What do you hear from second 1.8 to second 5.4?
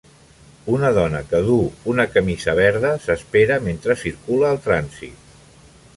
una camisa verda s'espera mentre circula el trànsit.